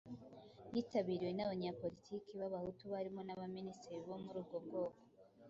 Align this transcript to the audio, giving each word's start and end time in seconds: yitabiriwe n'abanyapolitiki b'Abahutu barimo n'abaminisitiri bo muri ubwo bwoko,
yitabiriwe 0.73 1.31
n'abanyapolitiki 1.35 2.31
b'Abahutu 2.39 2.83
barimo 2.93 3.21
n'abaminisitiri 3.23 3.97
bo 4.09 4.17
muri 4.23 4.37
ubwo 4.41 4.57
bwoko, 4.65 4.99